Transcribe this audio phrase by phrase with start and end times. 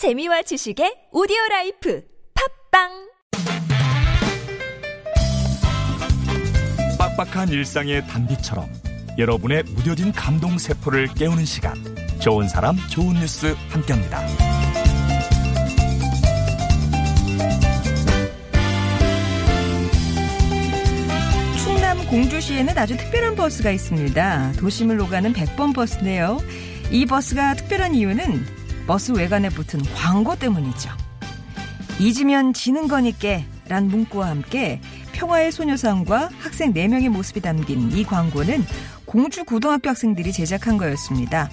[0.00, 2.02] 재미와 지식의 오디오 라이프
[2.72, 2.88] 팟빵
[6.98, 8.66] 빡빡한 일상의 단비처럼
[9.18, 11.74] 여러분의 무뎌진 감동 세포를 깨우는 시간
[12.18, 14.26] 좋은 사람 좋은 뉴스 함께합니다.
[21.62, 24.52] 충남 공주시에는 아주 특별한 버스가 있습니다.
[24.52, 26.38] 도심을 오가는 100번 버스인데요.
[26.90, 28.59] 이 버스가 특별한 이유는
[28.90, 30.90] 버스 외관에 붙은 광고 때문이죠.
[32.00, 34.80] 잊으면 지는 거니께 란 문구와 함께
[35.12, 38.66] 평화의 소녀상과 학생 4명의 모습이 담긴 이 광고는
[39.04, 41.48] 공주 고등학교 학생들이 제작한 거였습니다.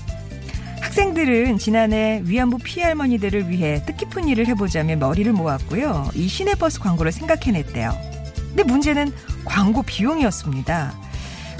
[0.82, 6.10] 학생들은 지난해 위안부 피해 할머니들을 위해 뜻깊은 일을 해보자며 머리를 모았고요.
[6.16, 7.96] 이 시내버스 광고를 생각해냈대요.
[8.48, 9.14] 근데 문제는
[9.46, 10.92] 광고 비용이었습니다.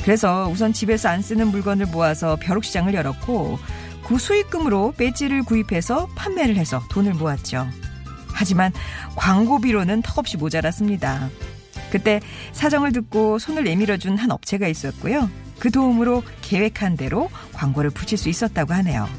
[0.02, 3.60] 그래서 우선 집에서 안 쓰는 물건을 모아서 벼룩시장을 열었고
[4.08, 7.68] 그 수익금으로 배지를 구입해서 판매를 해서 돈을 모았죠.
[8.32, 8.72] 하지만
[9.16, 11.30] 광고비로는 턱없이 모자랐습니다.
[11.92, 12.22] 그때
[12.54, 15.30] 사정을 듣고 손을 내밀어준 한 업체가 있었고요.
[15.60, 19.10] 그 도움으로 계획한 대로 광고를 붙일 수 있었다고 하네요.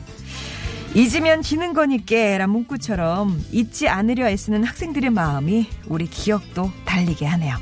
[0.95, 7.57] 잊으면 지는 거니께 란 문구처럼 잊지 않으려 애쓰는 학생들의 마음이 우리 기억도 달리게 하네요.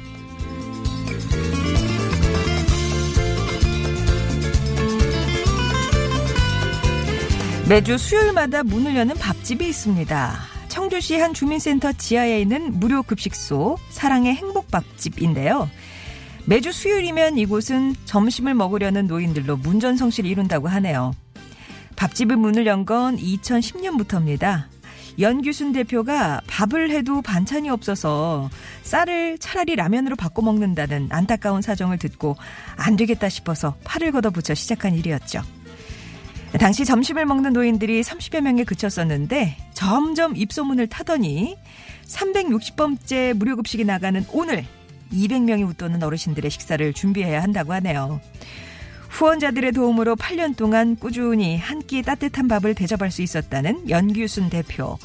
[7.69, 10.35] 매주 수요일마다 문을 여는 밥집이 있습니다.
[10.69, 15.69] 청주시 한 주민센터 지하에 있는 무료 급식소 사랑의 행복밥집인데요.
[16.45, 21.13] 매주 수요일이면 이곳은 점심을 먹으려는 노인들로 문전성시를 이룬다고 하네요.
[21.97, 24.67] 밥집의 문을 연 건 2010년부터입니다.
[25.19, 28.49] 연규순 대표가 밥을 해도 반찬이 없어서
[28.83, 32.37] 쌀을 차라리 라면으로 바꿔 먹는다는 안타까운 사정을 듣고
[32.77, 35.41] 안 되겠다 싶어서 팔을 걷어붙여 시작한 일이었죠.
[36.59, 41.57] 당시 점심을 먹는 노인들이 30여 명에 그쳤었는데 점점 입소문을 타더니
[42.07, 44.65] 360번째 무료급식이 나가는 오늘
[45.13, 48.21] 200명이 웃도는 어르신들의 식사를 준비해야 한다고 하네요.
[49.11, 54.99] 후원자들의 도움으로 8년 동안 꾸준히 한 끼 따뜻한 밥을 대접할 수 있었다는 연규순 대표.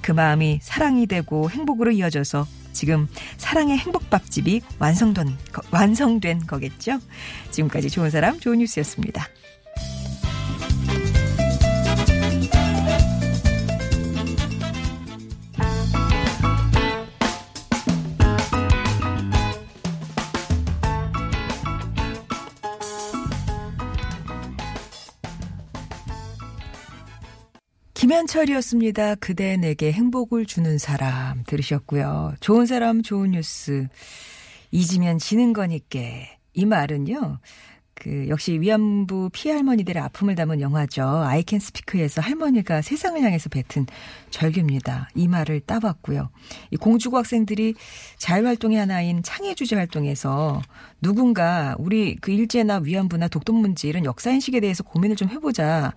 [0.00, 5.36] 그 마음이 사랑이 되고 행복으로 이어져서 지금 사랑의 행복밥집이 완성된,
[5.70, 6.98] 완성된 거겠죠?
[7.50, 9.26] 지금까지 좋은 사람, 좋은 뉴스였습니다.
[28.02, 29.14] 김현철이었습니다.
[29.14, 32.34] 그대 내게 행복을 주는 사람 들으셨고요.
[32.40, 33.86] 좋은 사람 좋은 뉴스
[34.72, 37.38] 잊으면 지는 거니께 이 말은요.
[37.94, 41.04] 그 역시 위안부 피해 할머니들의 아픔을 담은 영화죠.
[41.04, 43.86] 아이캔 스피크에서 할머니가 세상을 향해서 뱉은
[44.30, 45.10] 절규입니다.
[45.14, 46.30] 이 말을 따봤고요.
[46.72, 47.74] 이 공주고 학생들이
[48.16, 50.60] 자율활동의 하나인 창의주제 활동에서
[51.00, 55.92] 누군가 우리 그 일제나 위안부나 독도문제 이런 역사인식에 대해서 고민을 좀 해보자.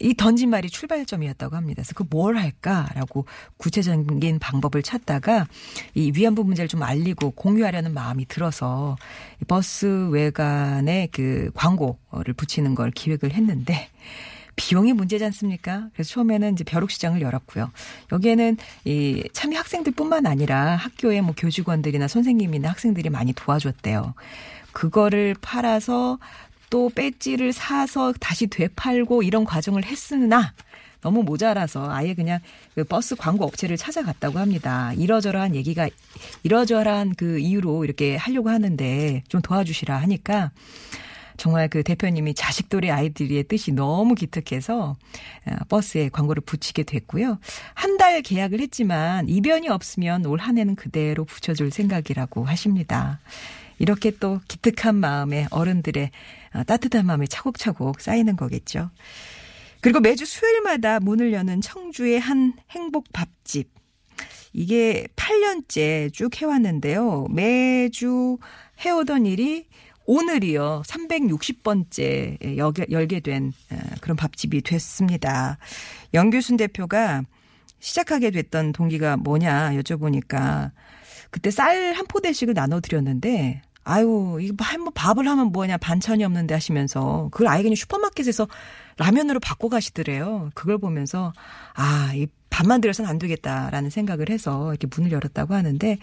[0.00, 1.82] 이 던진 말이 출발점이었다고 합니다.
[1.82, 3.26] 그래서 그 뭘 할까라고
[3.58, 5.46] 구체적인 방법을 찾다가
[5.94, 8.96] 이 위안부 문제를 좀 알리고 공유하려는 마음이 들어서
[9.48, 13.88] 버스 외관에 그 광고를 붙이는 걸 기획을 했는데
[14.56, 15.88] 비용이 문제지 않습니까?
[15.92, 17.70] 그래서 처음에는 이제 벼룩시장을 열었고요.
[18.12, 18.56] 여기에는
[18.86, 24.14] 이 참여 학생들뿐만 아니라 학교의 뭐 교직원들이나 선생님이나 학생들이 많이 도와줬대요.
[24.72, 26.18] 그거를 팔아서
[26.70, 30.52] 또 배지를 사서 다시 되팔고 이런 과정을 했으나
[31.00, 32.40] 너무 모자라서 아예 그냥
[32.74, 34.92] 그 버스 광고 업체를 찾아갔다고 합니다.
[34.94, 35.88] 이러저러한 얘기가
[36.42, 40.50] 이러저러한 그 이유로 이렇게 하려고 하는데 좀 도와주시라 하니까
[41.36, 44.96] 정말 그 대표님이 자식들의 아이들의 뜻이 너무 기특해서
[45.46, 47.38] 어, 버스에 광고를 붙이게 됐고요.
[47.74, 53.20] 한 달 계약을 했지만 이변이 없으면 올 한 해는 그대로 붙여줄 생각이라고 하십니다.
[53.78, 56.10] 이렇게 또 기특한 마음에 어른들의
[56.54, 58.90] 어, 따뜻한 마음이 차곡차곡 쌓이는 거겠죠.
[59.80, 63.70] 그리고 매주 수요일마다 문을 여는 청주의 한 행복 밥집.
[64.52, 67.26] 이게 8년째 쭉 해왔는데요.
[67.30, 68.38] 매주
[68.84, 69.66] 해오던 일이
[70.06, 70.82] 오늘이요.
[70.86, 72.56] 360번째
[72.90, 75.58] 열게 된 어, 그런 밥집이 됐습니다.
[76.14, 77.22] 영규순 대표가
[77.80, 80.70] 시작하게 됐던 동기가 뭐냐 여쭤보니까
[81.30, 87.28] 그때 쌀 한 포대씩을 나눠 드렸는데 아유, 이거 뭐 밥을 하면 뭐냐, 반찬이 없는데 하시면서,
[87.30, 88.48] 그걸 아예 그냥 슈퍼마켓에서
[88.96, 90.50] 라면으로 바꿔 가시더래요.
[90.54, 91.32] 그걸 보면서,
[91.72, 92.26] 아, 이
[92.56, 95.98] 밥만 들여서는 안 되겠다라는 생각을 해서 이렇게 문을 열었다고 하는데,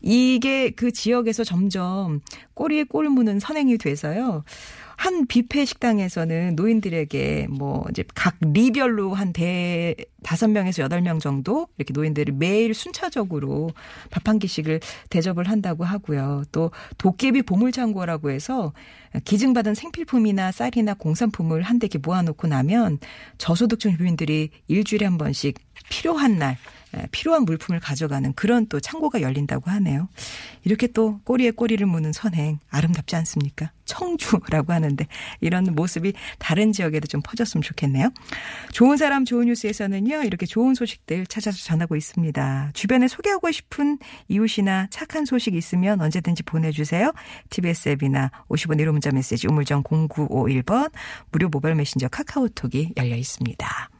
[0.00, 2.20] 이게 그 지역에서 점점
[2.54, 4.44] 꼬리에 꼴을 무는 선행이 돼서요.
[4.96, 11.68] 한 뷔페 식당에서는 노인들에게 뭐 이제 각 리별로 한 대 다섯 명에서 여덟 명 정도
[11.76, 13.70] 이렇게 노인들을 매일 순차적으로
[14.10, 16.44] 밥 한 끼씩을 대접을 한다고 하고요.
[16.50, 18.72] 또 도깨비 보물창고라고 해서
[19.24, 22.98] 기증받은 생필품이나 쌀이나 공산품을 한대 이렇게 모아놓고 나면
[23.38, 25.58] 저소득층 주민들이 일주일에 한 번씩
[25.90, 26.56] 필요한 날
[27.10, 30.08] 필요한 물품을 가져가는 그런 또 창고가 열린다고 하네요.
[30.64, 33.70] 이렇게 또 꼬리에 꼬리를 무는 선행 아름답지 않습니까?
[33.84, 35.06] 청주라고 하는데
[35.40, 38.10] 이런 모습이 다른 지역에도 좀 퍼졌으면 좋겠네요.
[38.72, 40.24] 좋은 사람 좋은 뉴스에서는요.
[40.24, 42.70] 이렇게 좋은 소식들 찾아서 전하고 있습니다.
[42.74, 43.98] 주변에 소개하고 싶은
[44.28, 47.12] 이웃이나 착한 소식 있으면 언제든지 보내주세요.
[47.50, 50.90] TBS 앱이나 50원 1호 문자 메시지 우물정 0951번
[51.30, 53.95] 무료 모바일 메신저 카카오톡이 열려 있습니다.